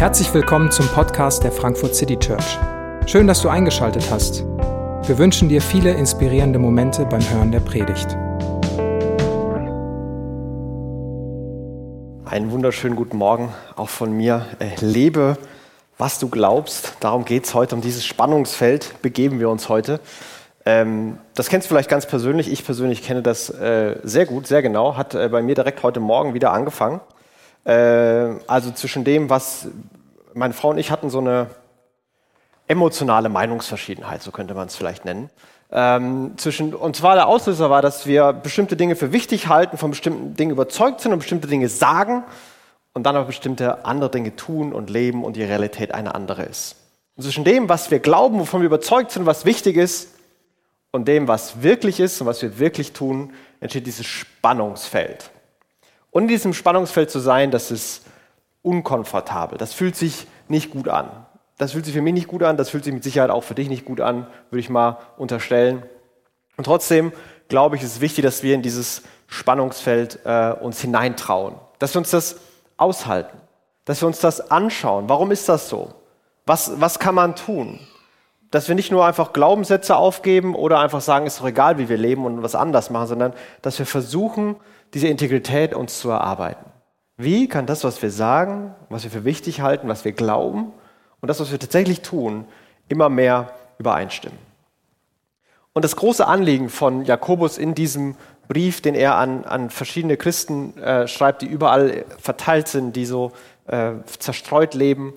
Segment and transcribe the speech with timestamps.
[0.00, 2.58] Herzlich willkommen zum Podcast der Frankfurt City Church.
[3.04, 4.46] Schön, dass du eingeschaltet hast.
[5.06, 8.16] Wir wünschen dir viele inspirierende Momente beim Hören der Predigt.
[12.24, 14.46] Einen wunderschönen guten Morgen auch von mir.
[14.58, 15.36] Äh, lebe,
[15.98, 16.94] was du glaubst.
[17.00, 17.74] Darum geht es heute.
[17.74, 20.00] Um dieses Spannungsfeld begeben wir uns heute.
[20.64, 22.50] Ähm, das kennst du vielleicht ganz persönlich.
[22.50, 24.96] Ich persönlich kenne das äh, sehr gut, sehr genau.
[24.96, 27.02] Hat äh, bei mir direkt heute Morgen wieder angefangen.
[27.64, 27.72] Äh,
[28.46, 29.68] also zwischen dem, was
[30.34, 31.48] meine Frau und ich hatten so eine
[32.66, 35.30] emotionale Meinungsverschiedenheit, so könnte man es vielleicht nennen.
[35.72, 39.90] Ähm, zwischen, und zwar der Auslöser war, dass wir bestimmte Dinge für wichtig halten, von
[39.90, 42.24] bestimmten Dingen überzeugt sind und bestimmte Dinge sagen
[42.92, 46.76] und dann aber bestimmte andere Dinge tun und leben und die Realität eine andere ist.
[47.16, 50.08] Und zwischen dem, was wir glauben, wovon wir überzeugt sind, was wichtig ist,
[50.92, 55.30] und dem, was wirklich ist und was wir wirklich tun, entsteht dieses Spannungsfeld.
[56.10, 58.02] Und in diesem Spannungsfeld zu sein, das ist
[58.62, 59.58] unkomfortabel.
[59.58, 61.08] Das fühlt sich nicht gut an.
[61.58, 63.54] Das fühlt sich für mich nicht gut an, das fühlt sich mit Sicherheit auch für
[63.54, 65.82] dich nicht gut an, würde ich mal unterstellen.
[66.56, 67.12] Und trotzdem
[67.48, 71.98] glaube ich, ist es wichtig, dass wir in dieses Spannungsfeld äh, uns hineintrauen, dass wir
[71.98, 72.36] uns das
[72.78, 73.36] aushalten,
[73.84, 75.08] dass wir uns das anschauen.
[75.08, 75.92] Warum ist das so?
[76.46, 77.78] Was, was kann man tun?
[78.50, 81.96] dass wir nicht nur einfach Glaubenssätze aufgeben oder einfach sagen, ist doch egal, wie wir
[81.96, 84.56] leben und was anders machen, sondern dass wir versuchen,
[84.94, 86.64] diese Integrität uns zu erarbeiten.
[87.16, 90.72] Wie kann das, was wir sagen, was wir für wichtig halten, was wir glauben
[91.20, 92.46] und das, was wir tatsächlich tun,
[92.88, 94.38] immer mehr übereinstimmen?
[95.72, 98.16] Und das große Anliegen von Jakobus in diesem
[98.48, 103.32] Brief, den er an, an verschiedene Christen äh, schreibt, die überall verteilt sind, die so
[103.68, 105.14] äh, zerstreut leben,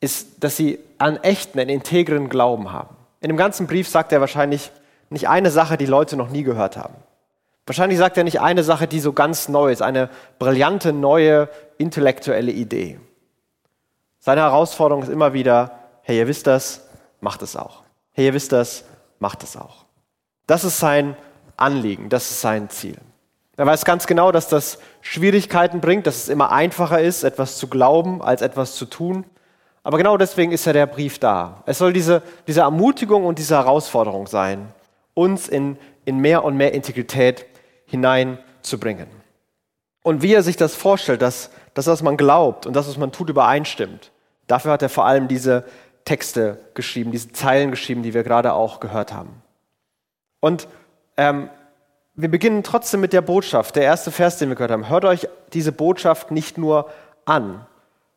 [0.00, 2.96] ist, dass sie einen echten, einen integren Glauben haben.
[3.20, 4.72] In dem ganzen Brief sagt er wahrscheinlich
[5.10, 6.94] nicht eine Sache, die Leute noch nie gehört haben.
[7.70, 12.50] Wahrscheinlich sagt er nicht eine Sache, die so ganz neu ist, eine brillante, neue, intellektuelle
[12.50, 12.98] Idee.
[14.18, 16.88] Seine Herausforderung ist immer wieder, hey, ihr wisst das,
[17.20, 17.84] macht es auch.
[18.10, 18.82] Hey, ihr wisst das,
[19.20, 19.84] macht es auch.
[20.48, 21.16] Das ist sein
[21.56, 22.96] Anliegen, das ist sein Ziel.
[23.56, 27.68] Er weiß ganz genau, dass das Schwierigkeiten bringt, dass es immer einfacher ist, etwas zu
[27.68, 29.24] glauben, als etwas zu tun.
[29.84, 31.62] Aber genau deswegen ist ja der Brief da.
[31.66, 34.74] Es soll diese, diese Ermutigung und diese Herausforderung sein,
[35.14, 37.46] uns in, in mehr und mehr Integrität
[37.90, 39.08] hineinzubringen.
[40.02, 43.12] Und wie er sich das vorstellt, dass das, was man glaubt und das, was man
[43.12, 44.10] tut, übereinstimmt,
[44.46, 45.64] dafür hat er vor allem diese
[46.04, 49.42] Texte geschrieben, diese Zeilen geschrieben, die wir gerade auch gehört haben.
[50.40, 50.68] Und
[51.16, 51.50] ähm,
[52.14, 53.76] wir beginnen trotzdem mit der Botschaft.
[53.76, 54.88] Der erste Vers, den wir gehört haben.
[54.88, 56.90] Hört euch diese Botschaft nicht nur
[57.26, 57.66] an,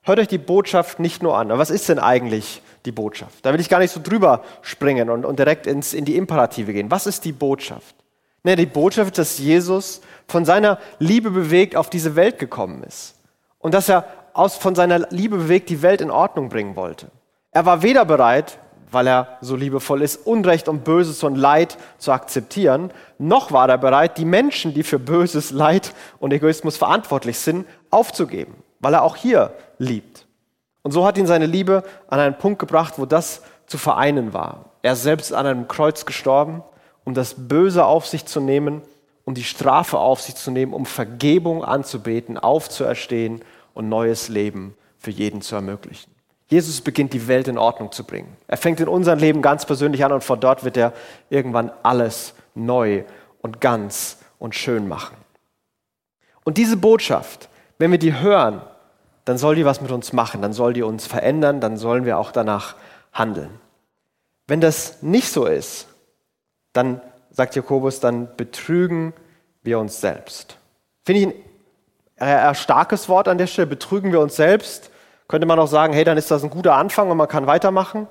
[0.04, 1.50] Hört euch die Botschaft nicht nur an.
[1.50, 3.46] Aber was ist denn eigentlich die Botschaft?
[3.46, 6.74] Da will ich gar nicht so drüber springen und, und direkt ins, in die Imperative
[6.74, 6.92] gehen.
[6.92, 7.96] Was ist die Botschaft?
[8.44, 13.16] Ne, die Botschaft dass Jesus von seiner Liebe bewegt auf diese Welt gekommen ist.
[13.60, 17.08] Und dass er aus, von seiner Liebe bewegt die Welt in Ordnung bringen wollte.
[17.52, 18.58] Er war weder bereit,
[18.92, 23.78] weil er so liebevoll ist, Unrecht und Böses und Leid zu akzeptieren, noch war er
[23.78, 29.16] bereit, die Menschen, die für Böses, Leid und Egoismus verantwortlich sind, aufzugeben weil er auch
[29.16, 30.28] hier liebt.
[30.84, 34.72] Und so hat ihn seine Liebe an einen Punkt gebracht, wo das zu vereinen war.
[34.82, 36.62] Er ist selbst an einem Kreuz gestorben,
[37.06, 38.82] um das Böse auf sich zu nehmen,
[39.26, 43.42] um die Strafe auf sich zu nehmen, um Vergebung anzubeten, aufzuerstehen
[43.74, 46.12] und neues Leben für jeden zu ermöglichen.
[46.48, 48.36] Jesus beginnt die Welt in Ordnung zu bringen.
[48.48, 50.94] Er fängt in unserem Leben ganz persönlich an und von dort wird er
[51.30, 53.04] irgendwann alles neu
[53.42, 55.16] und ganz und schön machen.
[56.44, 58.62] Und diese Botschaft, wenn wir die hören,
[59.26, 62.18] dann soll die was mit uns machen, dann soll die uns verändern, dann sollen wir
[62.18, 62.76] auch danach
[63.14, 63.50] handeln.
[64.48, 65.88] Wenn das nicht so ist,
[66.74, 67.02] dann,
[67.32, 69.14] sagt Jakobus, dann betrügen
[69.64, 70.58] wir uns selbst.
[71.06, 71.28] Finde ich
[72.18, 74.90] ein äh, starkes Wort an der Stelle, betrügen wir uns selbst.
[75.28, 78.08] Könnte man auch sagen, hey, dann ist das ein guter Anfang und man kann weitermachen.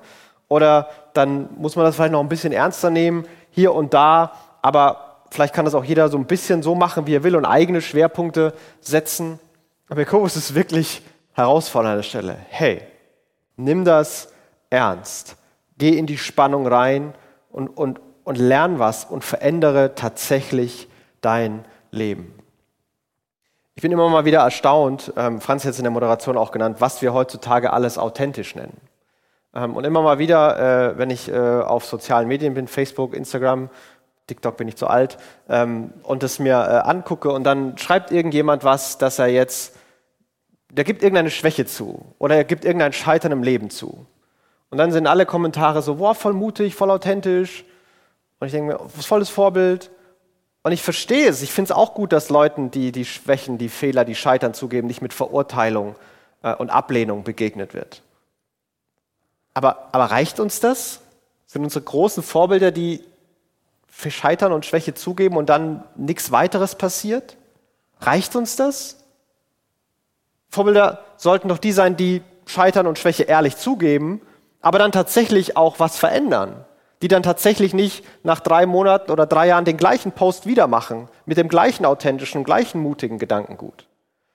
[0.47, 4.33] Oder dann muss man das vielleicht noch ein bisschen ernster nehmen, hier und da.
[4.61, 7.45] Aber vielleicht kann das auch jeder so ein bisschen so machen, wie er will und
[7.45, 9.39] eigene Schwerpunkte setzen.
[9.89, 11.01] Aber Jakobus ist wirklich
[11.33, 12.37] herausfordernd an der Stelle.
[12.49, 12.81] Hey,
[13.57, 14.31] nimm das
[14.69, 15.35] ernst.
[15.77, 17.13] Geh in die Spannung rein
[17.51, 20.87] und, und, und lern was und verändere tatsächlich
[21.21, 22.33] dein Leben.
[23.75, 26.77] Ich bin immer mal wieder erstaunt, ähm, Franz hat es in der Moderation auch genannt,
[26.79, 28.77] was wir heutzutage alles authentisch nennen.
[29.55, 33.69] Ähm, und immer mal wieder, äh, wenn ich äh, auf sozialen Medien bin, Facebook, Instagram,
[34.27, 35.17] TikTok bin ich zu alt,
[35.49, 39.75] ähm, und es mir äh, angucke und dann schreibt irgendjemand was, dass er jetzt
[40.73, 44.05] der gibt irgendeine Schwäche zu oder er gibt irgendein Scheitern im Leben zu.
[44.71, 47.63] Und dann sind alle Kommentare so, boah, voll mutig, voll authentisch.
[48.43, 49.89] Und ich denke mir, was volles Vorbild.
[50.63, 51.41] Und ich verstehe es.
[51.41, 54.85] Ich finde es auch gut, dass Leuten, die die Schwächen, die Fehler, die Scheitern zugeben,
[54.87, 55.95] nicht mit Verurteilung
[56.41, 58.01] äh, und Ablehnung begegnet wird.
[59.53, 60.99] Aber, aber reicht uns das?
[61.45, 63.01] Sind unsere großen Vorbilder, die
[63.87, 67.37] für Scheitern und Schwäche zugeben und dann nichts weiteres passiert?
[68.01, 68.97] Reicht uns das?
[70.49, 74.19] Vorbilder sollten doch die sein, die Scheitern und Schwäche ehrlich zugeben,
[74.59, 76.65] aber dann tatsächlich auch was verändern.
[77.03, 81.09] Die dann tatsächlich nicht nach drei Monaten oder drei Jahren den gleichen Post wieder machen,
[81.25, 83.87] mit dem gleichen authentischen, gleichen mutigen Gedankengut,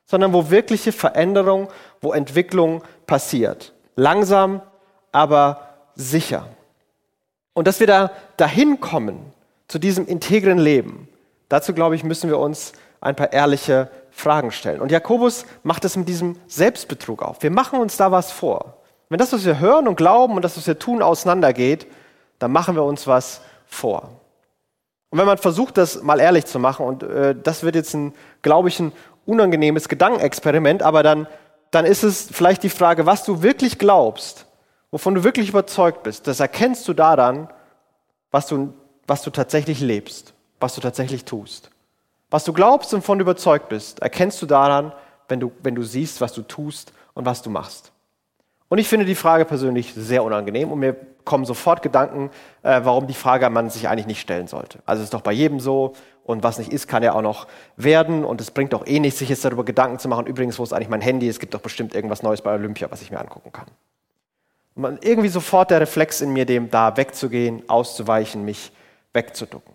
[0.05, 1.69] sondern wo wirkliche Veränderung,
[2.03, 3.73] wo Entwicklung passiert.
[3.97, 4.61] Langsam,
[5.13, 6.47] aber sicher.
[7.55, 9.33] Und dass wir da dahin kommen,
[9.67, 11.09] zu diesem integren Leben,
[11.49, 14.81] dazu glaube ich, müssen wir uns ein paar ehrliche Fragen stellen.
[14.81, 17.43] Und Jakobus macht es mit diesem Selbstbetrug auf.
[17.43, 18.75] Wir machen uns da was vor.
[19.09, 21.87] Wenn das, was wir hören und glauben und das, was wir tun, auseinandergeht,
[22.39, 24.11] dann machen wir uns was vor.
[25.11, 28.15] Und wenn man versucht, das mal ehrlich zu machen, und äh, das wird jetzt ein,
[28.43, 28.93] glaube ich, ein
[29.27, 31.27] unangenehmes Gedankenexperiment, aber dann,
[31.71, 34.47] dann ist es vielleicht die Frage, was du wirklich glaubst,
[34.91, 37.49] wovon du wirklich überzeugt bist, das erkennst du daran,
[38.31, 38.75] was du,
[39.07, 41.71] was du tatsächlich lebst, was du tatsächlich tust.
[42.31, 44.93] Was du glaubst und von überzeugt bist, erkennst du daran,
[45.29, 47.93] wenn du, wenn du siehst, was du tust und was du machst.
[48.69, 50.95] Und ich finde die Frage persönlich sehr unangenehm und mir
[51.25, 52.31] kommen sofort Gedanken,
[52.63, 54.81] äh, warum die Frage man sich eigentlich nicht stellen sollte.
[54.87, 55.95] Also es ist doch bei jedem so
[56.25, 59.19] und was nicht ist, kann ja auch noch werden und es bringt doch eh nichts,
[59.19, 60.27] sich jetzt darüber Gedanken zu machen.
[60.27, 61.29] Übrigens, wo ist eigentlich mein Handy?
[61.29, 63.67] Es gibt doch bestimmt irgendwas Neues bei Olympia, was ich mir angucken kann.
[64.75, 68.73] Und man, irgendwie sofort der Reflex in mir, dem da wegzugehen, auszuweichen, mich
[69.15, 69.75] wegzuducken.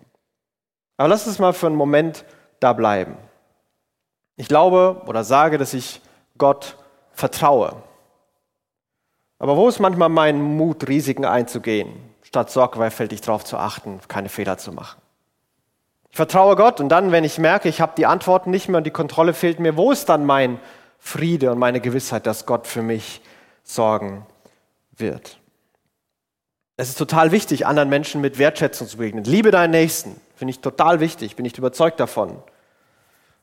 [0.96, 2.24] Aber lass uns mal für einen Moment
[2.60, 3.16] da bleiben.
[4.36, 6.00] Ich glaube oder sage, dass ich
[6.38, 6.76] Gott
[7.12, 7.76] vertraue.
[9.44, 11.92] Aber wo ist manchmal mein Mut, Risiken einzugehen,
[12.22, 14.98] statt sorgfältig darauf zu achten, keine Fehler zu machen?
[16.08, 18.84] Ich vertraue Gott und dann, wenn ich merke, ich habe die Antworten nicht mehr und
[18.84, 20.58] die Kontrolle fehlt mir, wo ist dann mein
[20.98, 23.20] Friede und meine Gewissheit, dass Gott für mich
[23.64, 24.24] sorgen
[24.96, 25.38] wird?
[26.78, 29.24] Es ist total wichtig, anderen Menschen mit Wertschätzung zu begegnen.
[29.24, 32.30] Liebe deinen Nächsten, finde ich total wichtig, bin ich überzeugt davon.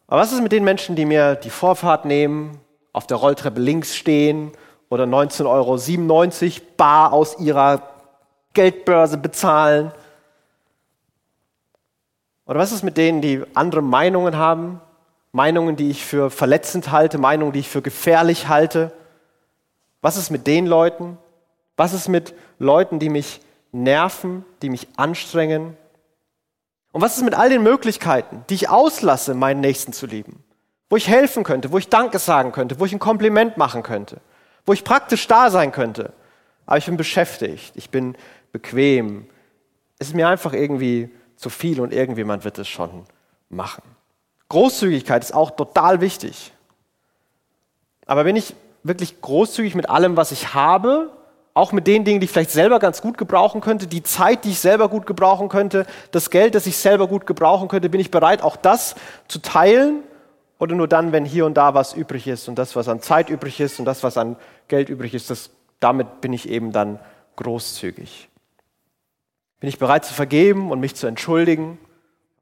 [0.08, 2.60] Aber was ist mit den Menschen, die mir die Vorfahrt nehmen,
[2.92, 4.52] auf der Rolltreppe links stehen
[4.92, 7.82] oder 19,97 Euro bar aus ihrer
[8.54, 9.92] Geldbörse bezahlen?
[12.46, 14.82] Oder was ist mit denen, die andere Meinungen haben?
[15.32, 18.92] Meinungen, die ich für verletzend halte, Meinungen, die ich für gefährlich halte?
[20.02, 21.18] Was ist mit den Leuten?
[21.78, 23.40] Was ist mit Leuten, die mich
[23.72, 25.78] nerven, die mich anstrengen,
[26.92, 30.44] und was ist mit all den Möglichkeiten, die ich auslasse, meinen Nächsten zu lieben?
[30.90, 34.20] Wo ich helfen könnte, wo ich Danke sagen könnte, wo ich ein Kompliment machen könnte,
[34.66, 36.14] wo ich praktisch da sein könnte.
[36.66, 38.16] Aber ich bin beschäftigt, ich bin
[38.52, 39.28] bequem.
[40.00, 43.06] Es ist mir einfach irgendwie zu viel und irgendjemand wird es schon
[43.50, 43.84] machen.
[44.50, 46.54] Großzügigkeit ist auch total wichtig.
[48.06, 48.54] Aber bin ich
[48.84, 51.12] wirklich großzügig mit allem, was ich habe,
[51.54, 54.52] auch mit den Dingen, die ich vielleicht selber ganz gut gebrauchen könnte, die Zeit, die
[54.52, 58.12] ich selber gut gebrauchen könnte, das Geld, das ich selber gut gebrauchen könnte, bin ich
[58.12, 58.96] bereit, auch das
[59.28, 60.04] zu teilen?
[60.62, 63.32] Oder nur dann, wenn hier und da was übrig ist und das, was an Zeit
[63.32, 64.36] übrig ist und das, was an
[64.68, 65.50] Geld übrig ist, das,
[65.80, 67.00] damit bin ich eben dann
[67.38, 68.30] großzügig.
[69.60, 71.80] Bin ich bereit zu vergeben und mich zu entschuldigen?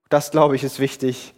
[0.10, 1.34] Das, glaube ich, ist wichtig.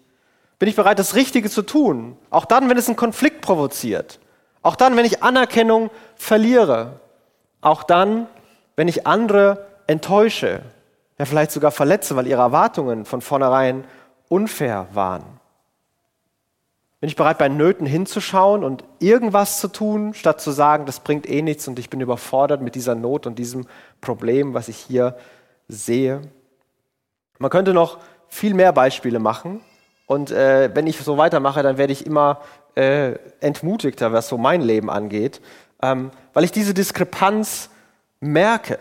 [0.57, 2.17] Bin ich bereit, das Richtige zu tun?
[2.31, 4.19] Auch dann, wenn es einen Konflikt provoziert.
[4.63, 6.99] Auch dann, wenn ich Anerkennung verliere.
[7.61, 8.25] Auch dann,
[8.75, 10.63] wenn ich andere enttäusche,
[11.19, 13.83] ja vielleicht sogar verletze, weil ihre Erwartungen von vornherein
[14.29, 15.40] unfair waren.
[17.01, 21.27] Bin ich bereit, bei Nöten hinzuschauen und irgendwas zu tun, statt zu sagen, das bringt
[21.27, 23.65] eh nichts und ich bin überfordert mit dieser Not und diesem
[23.99, 25.17] Problem, was ich hier
[25.67, 26.21] sehe?
[27.39, 27.97] Man könnte noch
[28.29, 29.59] viel mehr Beispiele machen.
[30.05, 32.41] Und äh, wenn ich so weitermache, dann werde ich immer
[32.75, 35.41] äh, entmutigter, was so mein Leben angeht
[35.81, 37.69] ähm, weil ich diese Diskrepanz
[38.19, 38.79] merke.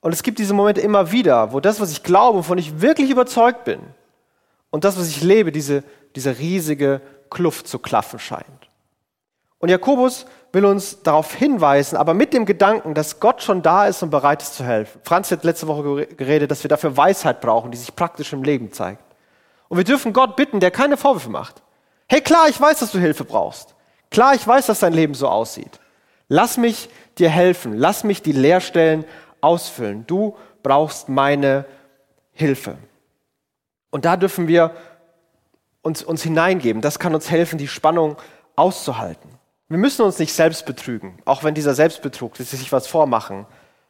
[0.00, 3.10] Und es gibt diese Momente immer wieder, wo das, was ich glaube, wovon ich wirklich
[3.10, 3.80] überzeugt bin,
[4.74, 5.84] und das, was ich lebe, diese,
[6.16, 7.00] diese riesige
[7.30, 8.68] Kluft zu klaffen scheint.
[9.60, 14.02] Und Jakobus will uns darauf hinweisen, aber mit dem Gedanken, dass Gott schon da ist
[14.02, 15.00] und bereit ist zu helfen.
[15.04, 18.72] Franz hat letzte Woche geredet, dass wir dafür Weisheit brauchen, die sich praktisch im Leben
[18.72, 19.04] zeigt.
[19.68, 21.62] Und wir dürfen Gott bitten, der keine Vorwürfe macht.
[22.08, 23.76] Hey, klar, ich weiß, dass du Hilfe brauchst.
[24.10, 25.78] Klar, ich weiß, dass dein Leben so aussieht.
[26.26, 26.88] Lass mich
[27.18, 27.78] dir helfen.
[27.78, 29.04] Lass mich die Leerstellen
[29.40, 30.04] ausfüllen.
[30.08, 31.64] Du brauchst meine
[32.32, 32.76] Hilfe.
[33.94, 34.72] Und da dürfen wir
[35.80, 36.82] uns, uns hineingeben.
[36.82, 38.16] Das kann uns helfen, die Spannung
[38.56, 39.30] auszuhalten.
[39.68, 43.46] Wir müssen uns nicht selbst betrügen, auch wenn dieser Selbstbetrug, dass sie sich was vormachen,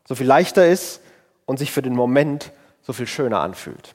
[0.06, 1.00] so viel leichter ist
[1.46, 3.94] und sich für den Moment so viel schöner anfühlt.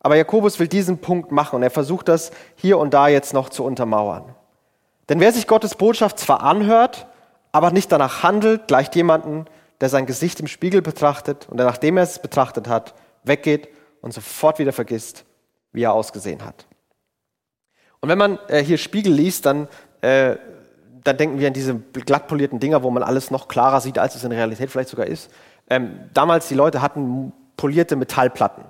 [0.00, 3.48] Aber Jakobus will diesen Punkt machen und er versucht das hier und da jetzt noch
[3.48, 4.34] zu untermauern.
[5.08, 7.06] Denn wer sich Gottes Botschaft zwar anhört,
[7.50, 9.46] aber nicht danach handelt, gleicht jemanden,
[9.80, 13.70] der sein Gesicht im Spiegel betrachtet und der, nachdem er es betrachtet hat, weggeht
[14.04, 15.24] und sofort wieder vergisst,
[15.72, 16.66] wie er ausgesehen hat.
[18.00, 19.66] Und wenn man äh, hier Spiegel liest, dann,
[20.02, 20.36] äh,
[21.02, 24.22] dann denken wir an diese glattpolierten Dinger, wo man alles noch klarer sieht, als es
[24.22, 25.30] in Realität vielleicht sogar ist.
[25.70, 28.66] Ähm, damals, die Leute hatten polierte Metallplatten.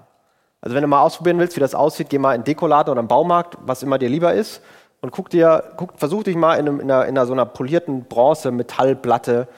[0.61, 3.09] Also wenn du mal ausprobieren willst, wie das aussieht, geh mal in Dekoladen oder im
[3.09, 4.63] Baumarkt, was immer dir lieber ist,
[5.01, 7.45] und guck dir, guck, versuch dich mal in, einem, in, einer, in einer, so einer
[7.45, 9.49] polierten Bronze-Metallplatte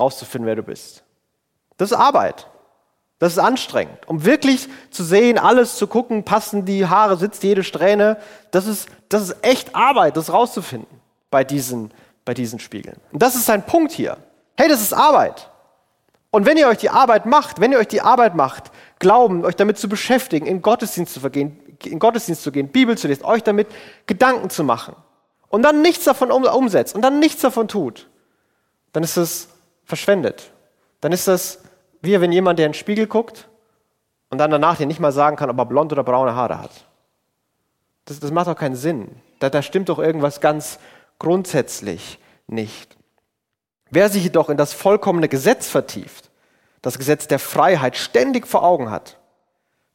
[0.00, 1.04] rauszufinden, wer du bist.
[1.76, 2.48] Das ist Arbeit.
[3.18, 4.06] Das ist anstrengend.
[4.06, 8.18] Um wirklich zu sehen, alles zu gucken, passen die Haare, sitzt jede Strähne,
[8.50, 11.92] das ist, das ist echt Arbeit, das rauszufinden bei diesen,
[12.24, 12.98] bei diesen Spiegeln.
[13.12, 14.18] Und das ist sein Punkt hier.
[14.56, 15.50] Hey, das ist Arbeit.
[16.30, 19.56] Und wenn ihr euch die Arbeit macht, wenn ihr euch die Arbeit macht, Glauben, euch
[19.56, 23.42] damit zu beschäftigen, in Gottesdienst zu vergehen, in Gottesdienst zu gehen, Bibel zu lesen, euch
[23.42, 23.68] damit
[24.06, 24.96] Gedanken zu machen
[25.48, 28.08] und dann nichts davon umsetzt und dann nichts davon tut,
[28.92, 29.48] dann ist es
[29.84, 30.50] verschwendet.
[31.00, 31.60] Dann ist das
[32.02, 33.48] wie wenn jemand, der in den Spiegel guckt
[34.30, 36.86] und dann danach dir nicht mal sagen kann, ob er blond oder braune Haare hat.
[38.04, 39.08] Das, das macht doch keinen Sinn.
[39.38, 40.78] Da, da stimmt doch irgendwas ganz
[41.18, 42.96] grundsätzlich nicht.
[43.90, 46.30] Wer sich jedoch in das vollkommene Gesetz vertieft,
[46.82, 49.18] das Gesetz der Freiheit ständig vor Augen hat,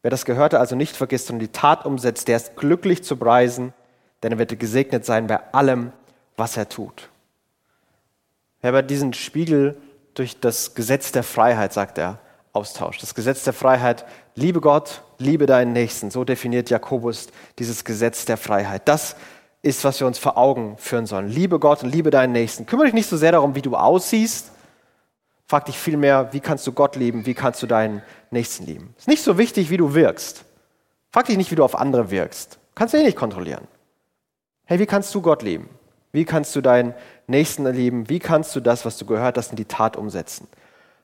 [0.01, 3.73] wer das Gehörte also nicht vergisst und die Tat umsetzt, der ist glücklich zu preisen,
[4.23, 5.91] denn er wird gesegnet sein bei allem,
[6.37, 7.09] was er tut.
[8.61, 9.77] Wer bei diesen Spiegel
[10.13, 12.19] durch das Gesetz der Freiheit, sagt er,
[12.53, 13.01] austauscht.
[13.01, 16.11] Das Gesetz der Freiheit, liebe Gott, liebe deinen Nächsten.
[16.11, 17.27] So definiert Jakobus
[17.59, 18.87] dieses Gesetz der Freiheit.
[18.87, 19.15] Das
[19.61, 21.29] ist, was wir uns vor Augen führen sollen.
[21.29, 22.65] Liebe Gott und liebe deinen Nächsten.
[22.65, 24.51] Kümmere dich nicht so sehr darum, wie du aussiehst.
[25.47, 28.01] Frag dich vielmehr, wie kannst du Gott lieben, wie kannst du deinen
[28.31, 28.95] Nächsten lieben.
[28.97, 30.45] Ist nicht so wichtig, wie du wirkst.
[31.11, 32.57] Frag dich nicht, wie du auf andere wirkst.
[32.73, 33.67] Kannst du eh nicht kontrollieren.
[34.65, 35.69] Hey, wie kannst du Gott lieben?
[36.11, 36.93] Wie kannst du deinen
[37.27, 38.09] Nächsten erleben?
[38.09, 40.47] Wie kannst du das, was du gehört hast, in die Tat umsetzen?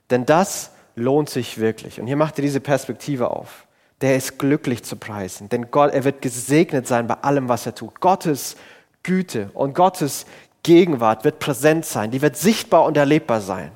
[0.10, 2.00] Denn das lohnt sich wirklich.
[2.00, 3.66] Und hier macht er diese Perspektive auf.
[4.02, 7.74] Der ist glücklich zu preisen, denn Gott, er wird gesegnet sein bei allem, was er
[7.74, 8.00] tut.
[8.00, 8.56] Gottes
[9.02, 10.28] Güte und Gottes
[10.62, 13.72] Gegenwart wird präsent sein, die wird sichtbar und erlebbar sein.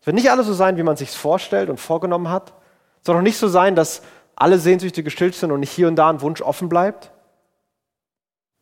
[0.00, 2.54] Es wird nicht alles so sein, wie man sich vorstellt und vorgenommen hat,
[3.02, 4.00] sondern nicht so sein, dass
[4.36, 7.10] alle Sehnsüchte gestillt sind und nicht hier und da ein Wunsch offen bleibt,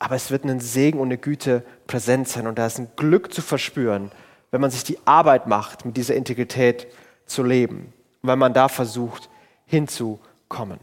[0.00, 3.32] aber es wird ein Segen und eine Güte präsent sein und da ist ein Glück
[3.32, 4.10] zu verspüren,
[4.50, 6.88] wenn man sich die Arbeit macht, mit dieser Integrität
[7.26, 7.92] zu leben,
[8.22, 9.28] wenn man da versucht
[9.66, 10.80] hinzukommen.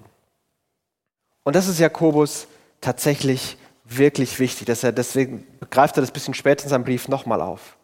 [1.44, 2.48] Und das ist Jakobus
[2.80, 7.42] tatsächlich wirklich wichtig, dass er deswegen greift er das bisschen später in seinem Brief nochmal
[7.42, 7.76] auf.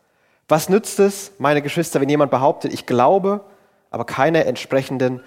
[0.48, 3.44] Was nützt es, meine Geschwister, wenn jemand behauptet, ich glaube,
[3.90, 5.22] aber keine entsprechenden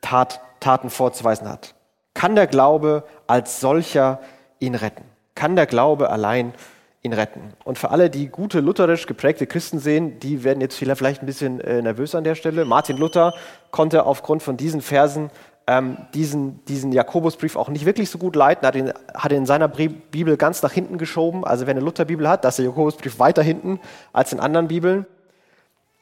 [0.00, 1.76] Tat, Taten vorzuweisen hat?
[2.14, 4.20] Kann der Glaube als solcher
[4.58, 5.11] ihn retten?
[5.34, 6.54] Kann der Glaube allein
[7.02, 7.52] ihn retten.
[7.64, 11.60] Und für alle, die gute lutherisch geprägte Christen sehen, die werden jetzt vielleicht ein bisschen
[11.60, 12.64] äh, nervös an der Stelle.
[12.64, 13.34] Martin Luther
[13.72, 15.30] konnte aufgrund von diesen Versen
[15.66, 19.46] ähm, diesen, diesen Jakobusbrief auch nicht wirklich so gut leiten, hat ihn, hat ihn in
[19.46, 21.44] seiner Bibel ganz nach hinten geschoben.
[21.44, 23.80] Also wer eine Lutherbibel hat, da ist der Jakobusbrief weiter hinten
[24.12, 25.06] als in anderen Bibeln.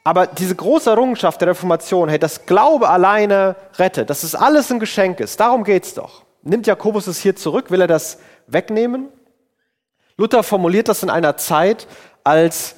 [0.03, 4.79] Aber diese große Errungenschaft der Reformation, hey, das Glaube alleine rettet, dass es alles ein
[4.79, 6.23] Geschenk ist, darum geht es doch.
[6.41, 7.69] Nimmt Jakobus es hier zurück?
[7.69, 9.09] Will er das wegnehmen?
[10.17, 11.87] Luther formuliert das in einer Zeit,
[12.23, 12.75] als,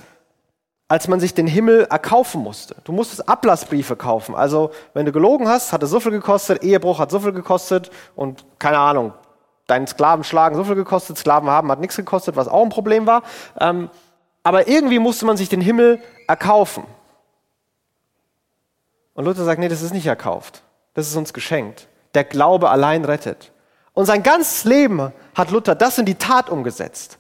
[0.88, 2.76] als man sich den Himmel erkaufen musste.
[2.84, 4.36] Du musstest Ablassbriefe kaufen.
[4.36, 7.92] Also, wenn du gelogen hast, hat es so viel gekostet, Ehebruch hat so viel gekostet
[8.16, 9.14] und keine Ahnung,
[9.68, 13.08] deinen Sklaven schlagen so viel gekostet, Sklaven haben hat nichts gekostet, was auch ein Problem
[13.08, 13.24] war.
[13.60, 13.90] Ähm,
[14.44, 16.84] aber irgendwie musste man sich den Himmel erkaufen.
[19.14, 20.64] Und Luther sagt, nee, das ist nicht erkauft.
[20.94, 21.88] Das ist uns geschenkt.
[22.14, 23.52] Der Glaube allein rettet.
[23.94, 27.20] Und sein ganzes Leben hat Luther das in die Tat umgesetzt.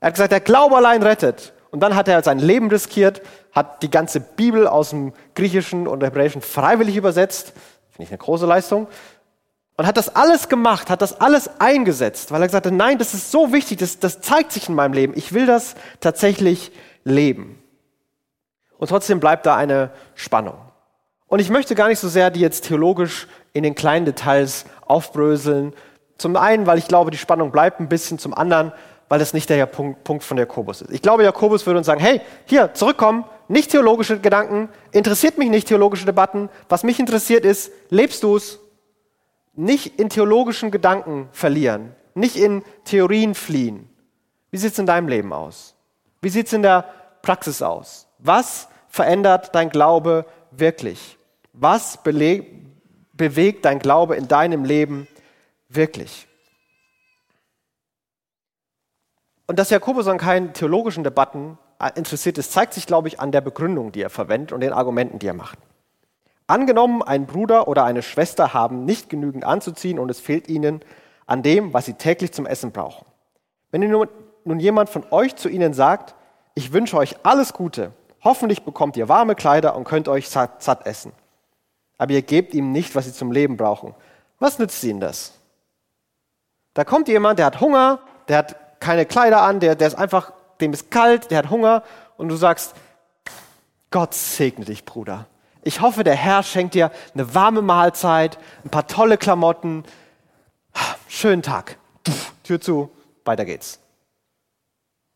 [0.00, 1.52] Er hat gesagt, der Glaube allein rettet.
[1.70, 3.22] Und dann hat er sein Leben riskiert,
[3.52, 7.52] hat die ganze Bibel aus dem Griechischen und Hebräischen freiwillig übersetzt.
[7.90, 8.86] Finde ich eine große Leistung.
[9.76, 13.12] Und hat das alles gemacht, hat das alles eingesetzt, weil er gesagt hat, nein, das
[13.12, 15.12] ist so wichtig, das, das zeigt sich in meinem Leben.
[15.16, 16.72] Ich will das tatsächlich
[17.04, 17.62] leben.
[18.78, 20.56] Und trotzdem bleibt da eine Spannung.
[21.26, 25.74] Und ich möchte gar nicht so sehr die jetzt theologisch in den kleinen Details aufbröseln.
[26.18, 28.18] Zum einen, weil ich glaube, die Spannung bleibt ein bisschen.
[28.18, 28.72] Zum anderen,
[29.08, 30.90] weil das nicht der Punkt, Punkt von Jakobus ist.
[30.92, 35.68] Ich glaube, Jakobus würde uns sagen, hey, hier, zurückkommen, nicht theologische Gedanken, interessiert mich nicht
[35.68, 38.58] theologische Debatten, was mich interessiert ist, lebst du es?
[39.54, 43.88] Nicht in theologischen Gedanken verlieren, nicht in Theorien fliehen.
[44.50, 45.74] Wie sieht es in deinem Leben aus?
[46.20, 46.84] Wie sieht es in der
[47.22, 48.08] Praxis aus?
[48.18, 51.16] Was verändert dein Glaube wirklich?
[51.52, 55.06] Was bewegt dein Glaube in deinem Leben
[55.68, 56.26] wirklich?
[59.46, 63.32] Und dass Jakobus an keinen theologischen Debatten äh, interessiert ist, zeigt sich, glaube ich, an
[63.32, 65.58] der Begründung, die er verwendet und den Argumenten, die er macht.
[66.48, 70.80] Angenommen, ein Bruder oder eine Schwester haben nicht genügend anzuziehen und es fehlt ihnen
[71.26, 73.04] an dem, was sie täglich zum Essen brauchen.
[73.72, 73.80] Wenn
[74.44, 76.14] nun jemand von euch zu ihnen sagt,
[76.54, 80.86] ich wünsche euch alles Gute, hoffentlich bekommt ihr warme Kleider und könnt euch satt, satt
[80.86, 81.12] essen,
[81.98, 83.94] aber ihr gebt ihm nicht, was sie zum Leben brauchen,
[84.38, 85.32] was nützt ihnen das?
[86.74, 90.32] Da kommt jemand, der hat Hunger, der hat keine Kleider an, der, der ist einfach,
[90.60, 91.82] dem ist kalt, der hat Hunger
[92.16, 92.74] und du sagst,
[93.90, 95.26] Gott segne dich, Bruder.
[95.62, 99.84] Ich hoffe, der Herr schenkt dir eine warme Mahlzeit, ein paar tolle Klamotten.
[101.08, 101.78] Schönen Tag.
[102.44, 102.90] Tür zu,
[103.24, 103.80] weiter geht's.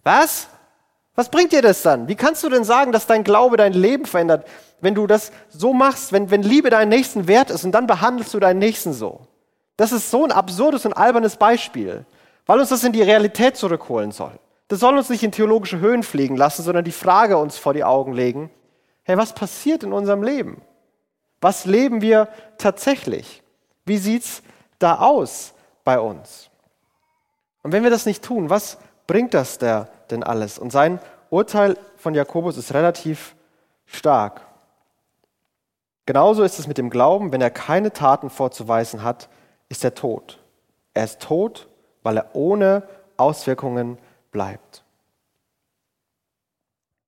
[0.03, 0.49] Was?
[1.15, 2.09] Was bringt dir das dann?
[2.09, 4.47] Wie kannst du denn sagen, dass dein Glaube dein Leben verändert,
[4.81, 8.33] wenn du das so machst, wenn, wenn Liebe deinen Nächsten wert ist und dann behandelst
[8.33, 9.27] du deinen Nächsten so?
[9.77, 12.05] Das ist so ein absurdes und albernes Beispiel,
[12.47, 14.39] weil uns das in die Realität zurückholen soll.
[14.69, 17.85] Das soll uns nicht in theologische Höhen fliegen lassen, sondern die Frage uns vor die
[17.85, 18.51] Augen legen,
[19.03, 20.63] hey, was passiert in unserem Leben?
[21.41, 22.29] Was leben wir
[22.59, 23.43] tatsächlich?
[23.85, 24.43] Wie sieht's
[24.79, 25.55] da aus
[25.85, 26.51] bei uns?
[27.63, 30.59] Und wenn wir das nicht tun, was bringt das denn alles?
[30.59, 33.35] Und sein Urteil von Jakobus ist relativ
[33.87, 34.43] stark.
[36.07, 39.29] Genauso ist es mit dem Glauben, wenn er keine Taten vorzuweisen hat,
[39.69, 40.39] ist er tot.
[40.95, 41.69] Er ist tot,
[42.03, 42.83] weil er ohne
[43.17, 43.99] Auswirkungen
[44.31, 44.83] bleibt.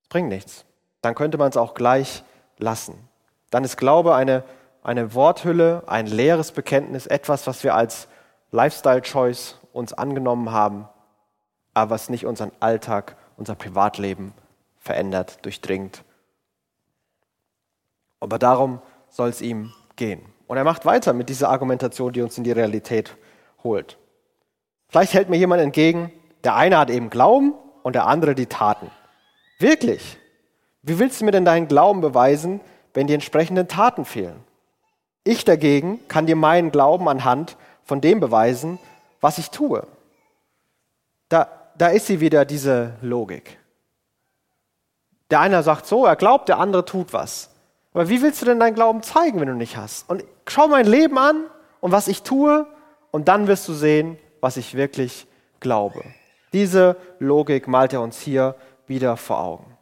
[0.01, 0.65] Das bringt nichts
[1.03, 2.25] dann könnte man es auch gleich
[2.57, 2.97] lassen.
[3.51, 4.45] Dann ist Glaube eine,
[4.83, 8.09] eine Worthülle, ein leeres Bekenntnis, etwas, was wir als
[8.53, 10.89] Lifestyle-Choice uns angenommen haben,
[11.75, 14.33] aber was nicht unseren Alltag, unser Privatleben
[14.79, 16.05] verändert, durchdringt.
[18.21, 20.23] Aber darum soll es ihm gehen.
[20.47, 23.17] Und er macht weiter mit dieser Argumentation, die uns in die Realität
[23.65, 23.99] holt.
[24.93, 26.13] Vielleicht hält mir jemand entgegen,
[26.45, 28.91] der eine hat eben Glauben und der andere die Taten.
[29.59, 30.19] Wirklich?
[30.83, 32.61] Wie willst du mir denn deinen Glauben beweisen,
[32.93, 34.45] wenn die entsprechenden Taten fehlen?
[35.25, 38.79] Ich dagegen kann dir meinen Glauben anhand von dem beweisen,
[39.23, 39.87] was ich tue.
[41.31, 43.59] Da, da ist sie wieder, diese Logik.
[45.31, 47.49] Der eine sagt so, er glaubt, der andere tut was.
[47.95, 50.11] Aber wie willst du denn deinen Glauben zeigen, wenn du nicht hast?
[50.11, 51.47] Und schau mein Leben an
[51.81, 52.67] und was ich tue,
[53.11, 55.27] und dann wirst du sehen, was ich wirklich
[55.61, 56.05] glaube.
[56.53, 59.79] Diese Logik malt er uns hier wieder vor Augen.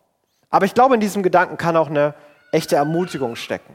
[0.50, 2.14] Aber ich glaube, in diesem Gedanken kann auch eine
[2.52, 3.74] echte Ermutigung stecken.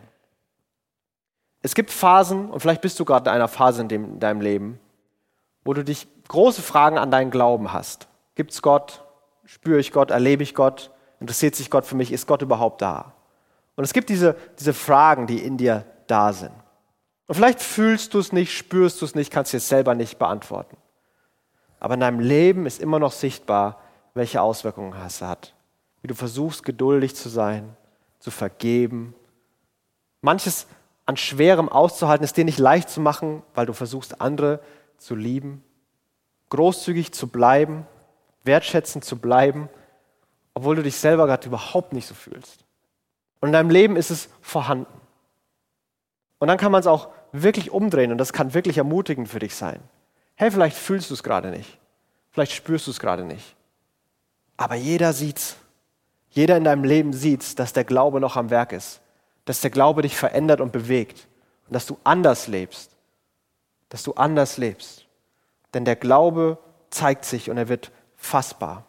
[1.61, 4.39] Es gibt Phasen, und vielleicht bist du gerade in einer Phase in, dem, in deinem
[4.39, 4.79] Leben,
[5.63, 8.07] wo du dich große Fragen an deinen Glauben hast.
[8.35, 9.03] Gibt es Gott?
[9.45, 10.11] Spüre ich Gott?
[10.11, 10.91] Erlebe ich Gott?
[11.19, 12.11] Interessiert sich Gott für mich?
[12.11, 13.13] Ist Gott überhaupt da?
[13.75, 16.53] Und es gibt diese, diese Fragen, die in dir da sind.
[17.27, 20.77] Und vielleicht fühlst du es nicht, spürst du es nicht, kannst es selber nicht beantworten.
[21.79, 23.81] Aber in deinem Leben ist immer noch sichtbar,
[24.13, 25.55] welche Auswirkungen es hat
[26.05, 27.75] wie du versuchst, geduldig zu sein,
[28.19, 29.15] zu vergeben.
[30.21, 30.67] Manches
[31.07, 34.59] an Schwerem auszuhalten, ist dir nicht leicht zu machen, weil du versuchst, andere
[34.99, 35.63] zu lieben,
[36.49, 37.87] großzügig zu bleiben,
[38.43, 39.67] wertschätzend zu bleiben,
[40.53, 42.65] obwohl du dich selber gerade überhaupt nicht so fühlst.
[43.41, 45.01] Und in deinem Leben ist es vorhanden.
[46.39, 49.55] Und dann kann man es auch wirklich umdrehen und das kann wirklich ermutigend für dich
[49.55, 49.79] sein.
[50.35, 51.79] Hey, vielleicht fühlst du es gerade nicht.
[52.31, 53.55] Vielleicht spürst du es gerade nicht.
[54.57, 55.57] Aber jeder sieht's
[56.35, 58.99] jeder in deinem Leben sieht, dass der Glaube noch am Werk ist,
[59.45, 61.27] dass der Glaube dich verändert und bewegt
[61.65, 62.91] und dass du anders lebst,
[63.87, 65.05] dass du anders lebst.
[65.73, 66.57] Denn der Glaube
[66.89, 68.85] zeigt sich und er wird fassbar.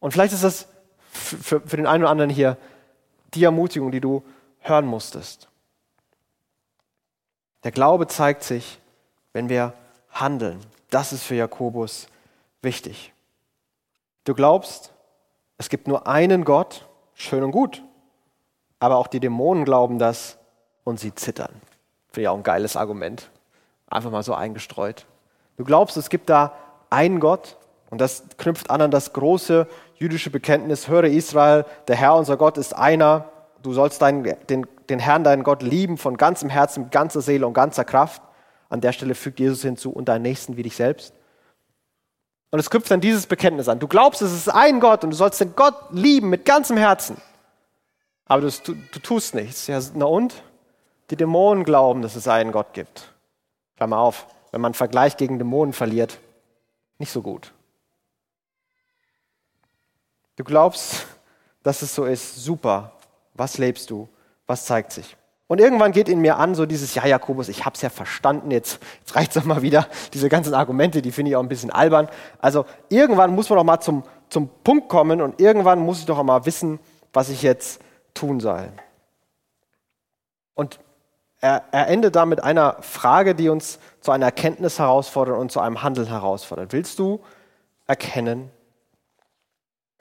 [0.00, 0.68] Und vielleicht ist das
[1.10, 2.58] für, für den einen oder anderen hier
[3.32, 4.22] die Ermutigung, die du
[4.60, 5.48] hören musstest.
[7.64, 8.78] Der Glaube zeigt sich,
[9.32, 9.72] wenn wir
[10.10, 10.60] handeln.
[10.90, 12.06] Das ist für Jakobus
[12.62, 13.12] wichtig.
[14.24, 14.92] Du glaubst,
[15.58, 17.82] es gibt nur einen Gott, schön und gut.
[18.78, 20.36] Aber auch die Dämonen glauben das
[20.84, 21.52] und sie zittern.
[22.08, 23.30] Finde ich auch ein geiles Argument.
[23.88, 25.06] Einfach mal so eingestreut.
[25.56, 26.52] Du glaubst, es gibt da
[26.90, 27.56] einen Gott
[27.90, 32.58] und das knüpft an an das große jüdische Bekenntnis, höre Israel, der Herr unser Gott
[32.58, 33.30] ist einer.
[33.64, 37.46] Du sollst deinen, den, den Herrn, deinen Gott lieben von ganzem Herzen, mit ganzer Seele
[37.46, 38.20] und ganzer Kraft.
[38.68, 41.14] An der Stelle fügt Jesus hinzu und deinen Nächsten wie dich selbst.
[42.50, 43.78] Und es knüpft dann dieses Bekenntnis an.
[43.78, 47.16] Du glaubst, es ist ein Gott und du sollst den Gott lieben mit ganzem Herzen.
[48.26, 49.66] Aber du, du, tust nichts.
[49.66, 50.42] Ja, na und?
[51.08, 53.14] Die Dämonen glauben, dass es einen Gott gibt.
[53.76, 56.18] Klammer auf, wenn man einen Vergleich gegen Dämonen verliert,
[56.98, 57.54] nicht so gut.
[60.36, 61.06] Du glaubst,
[61.62, 62.36] dass es so ist.
[62.36, 62.92] Super.
[63.34, 64.08] Was lebst du?
[64.46, 65.16] Was zeigt sich?
[65.46, 68.50] Und irgendwann geht in mir an so dieses, ja Jakobus, ich habe es ja verstanden,
[68.50, 71.70] jetzt, jetzt reicht es mal wieder, diese ganzen Argumente, die finde ich auch ein bisschen
[71.70, 72.08] albern.
[72.38, 76.18] Also irgendwann muss man doch mal zum, zum Punkt kommen und irgendwann muss ich doch
[76.18, 76.80] auch mal wissen,
[77.12, 77.80] was ich jetzt
[78.14, 78.72] tun soll.
[80.54, 80.80] Und
[81.40, 85.60] er, er endet da mit einer Frage, die uns zu einer Erkenntnis herausfordert und zu
[85.60, 86.72] einem Handeln herausfordert.
[86.72, 87.20] Willst du
[87.86, 88.50] erkennen,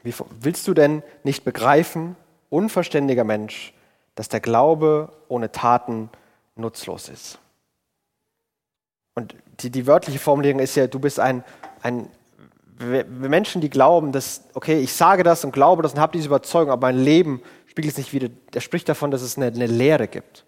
[0.04, 2.16] wie, willst du denn nicht begreifen,
[2.54, 3.74] unverständiger Mensch,
[4.16, 6.10] dass der Glaube ohne Taten
[6.56, 7.40] nutzlos ist?
[9.16, 11.44] Und die, die wörtliche Formulierung ist ja, du bist ein,
[11.82, 12.10] ein
[12.80, 16.72] Menschen, die glauben, dass, okay, ich sage das und glaube das und habe diese Überzeugung,
[16.72, 18.30] aber mein Leben spiegelt es nicht wieder.
[18.54, 20.46] Der spricht davon, dass es eine, eine Lehre gibt.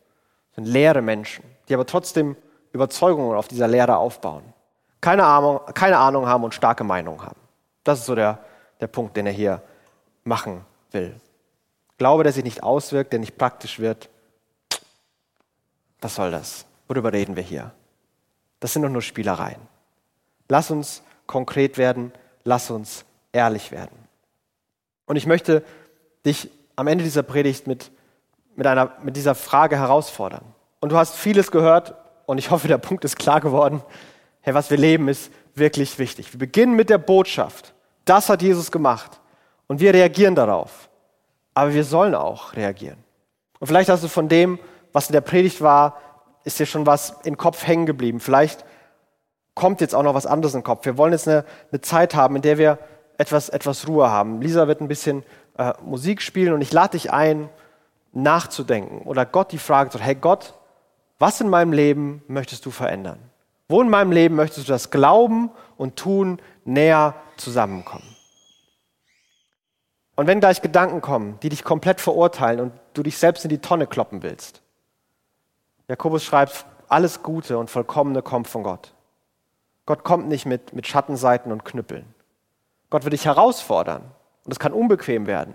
[0.50, 2.36] Das sind leere Menschen, die aber trotzdem
[2.72, 4.44] Überzeugungen auf dieser Lehre aufbauen.
[5.02, 7.40] Keine Ahnung, keine Ahnung haben und starke Meinungen haben.
[7.84, 8.40] Das ist so der,
[8.82, 9.62] der Punkt, den er hier
[10.24, 11.16] machen will.
[11.98, 14.10] Glaube, der sich nicht auswirkt, der nicht praktisch wird.
[16.02, 16.66] Was soll das?
[16.88, 17.72] Worüber reden wir hier?
[18.60, 19.62] Das sind doch nur Spielereien.
[20.48, 22.12] Lass uns konkret werden,
[22.44, 23.98] lass uns ehrlich werden.
[25.06, 25.64] Und ich möchte
[26.26, 27.92] dich am Ende dieser Predigt mit,
[28.56, 30.44] mit, einer, mit dieser Frage herausfordern.
[30.80, 33.82] Und du hast vieles gehört und ich hoffe, der Punkt ist klar geworden.
[34.42, 36.34] Hey, was wir leben, ist wirklich wichtig.
[36.34, 37.74] Wir beginnen mit der Botschaft.
[38.04, 39.20] Das hat Jesus gemacht.
[39.68, 40.90] Und wir reagieren darauf.
[41.56, 43.04] Aber wir sollen auch reagieren.
[43.60, 44.60] Und vielleicht hast du von dem,
[44.94, 45.98] was in der Predigt war,
[46.44, 48.20] ist dir schon was im Kopf hängen geblieben.
[48.20, 48.64] Vielleicht
[49.56, 50.86] kommt jetzt auch noch was anderes den Kopf.
[50.86, 52.78] Wir wollen jetzt eine, eine Zeit haben, in der wir
[53.18, 54.42] etwas, etwas Ruhe haben.
[54.42, 55.24] Lisa wird ein bisschen
[55.58, 57.50] äh, Musik spielen und ich lade dich ein,
[58.16, 60.54] nachzudenken oder Gott die Frage zu, hey Gott,
[61.20, 63.20] was in meinem Leben möchtest du verändern?
[63.68, 68.15] Wo in meinem Leben möchtest du das Glauben und Tun näher zusammenkommen?
[70.16, 73.60] Und wenn gleich Gedanken kommen, die dich komplett verurteilen und du dich selbst in die
[73.60, 74.62] Tonne kloppen willst,
[75.88, 78.94] Jakobus schreibt, alles Gute und Vollkommene kommt von Gott.
[79.86, 82.06] Gott kommt nicht mit, mit Schattenseiten und Knüppeln.
[82.90, 84.04] Gott wird dich herausfordern
[84.46, 85.54] und es kann unbequem werden.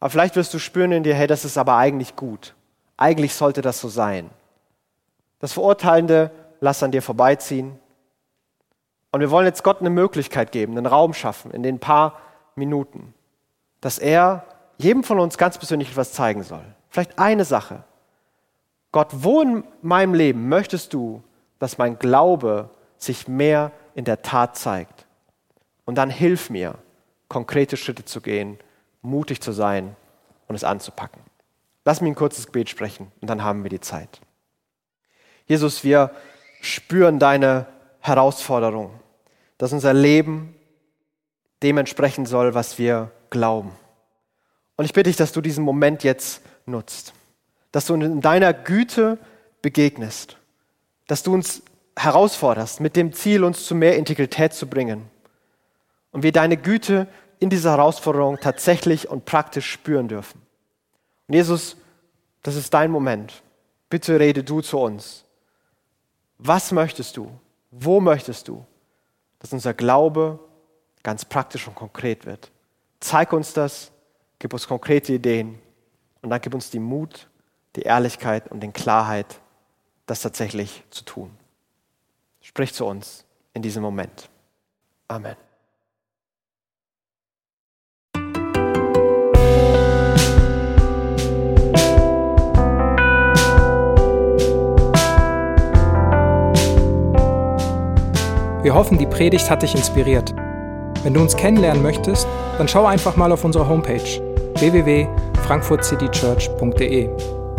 [0.00, 2.54] Aber vielleicht wirst du spüren in dir, hey, das ist aber eigentlich gut.
[2.96, 4.30] Eigentlich sollte das so sein.
[5.40, 7.78] Das Verurteilende lass an dir vorbeiziehen.
[9.10, 12.20] Und wir wollen jetzt Gott eine Möglichkeit geben, einen Raum schaffen in den paar
[12.58, 13.14] Minuten,
[13.80, 14.44] dass er
[14.78, 16.64] jedem von uns ganz persönlich etwas zeigen soll.
[16.90, 17.84] Vielleicht eine Sache.
[18.92, 21.22] Gott, wo in meinem Leben möchtest du,
[21.58, 25.06] dass mein Glaube sich mehr in der Tat zeigt?
[25.84, 26.74] Und dann hilf mir,
[27.28, 28.58] konkrete Schritte zu gehen,
[29.02, 29.96] mutig zu sein
[30.46, 31.22] und es anzupacken.
[31.84, 34.20] Lass mich ein kurzes Gebet sprechen und dann haben wir die Zeit.
[35.46, 36.10] Jesus, wir
[36.60, 37.66] spüren deine
[38.00, 38.90] Herausforderung,
[39.56, 40.54] dass unser Leben
[41.62, 43.72] dementsprechend soll, was wir glauben.
[44.76, 47.12] Und ich bitte dich, dass du diesen Moment jetzt nutzt,
[47.72, 49.18] dass du in deiner Güte
[49.62, 50.36] begegnest,
[51.06, 51.62] dass du uns
[51.96, 55.10] herausforderst mit dem Ziel, uns zu mehr Integrität zu bringen
[56.12, 57.08] und wir deine Güte
[57.40, 60.40] in dieser Herausforderung tatsächlich und praktisch spüren dürfen.
[61.26, 61.76] Und Jesus,
[62.42, 63.42] das ist dein Moment.
[63.90, 65.24] Bitte rede du zu uns.
[66.38, 67.30] Was möchtest du?
[67.70, 68.64] Wo möchtest du,
[69.40, 70.38] dass unser Glaube
[71.02, 72.50] ganz praktisch und konkret wird?
[73.00, 73.90] Zeig uns das,
[74.38, 75.58] gib uns konkrete Ideen
[76.22, 77.28] und dann gib uns die Mut,
[77.76, 79.40] die Ehrlichkeit und die Klarheit,
[80.06, 81.30] das tatsächlich zu tun.
[82.40, 84.28] Sprich zu uns in diesem Moment.
[85.06, 85.36] Amen.
[98.62, 100.34] Wir hoffen, die Predigt hat dich inspiriert.
[101.02, 104.00] Wenn du uns kennenlernen möchtest, dann schau einfach mal auf unsere Homepage
[104.58, 107.08] www.frankfurtcitychurch.de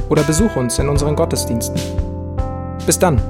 [0.10, 1.80] oder besuch uns in unseren Gottesdiensten.
[2.86, 3.22] Bis dann!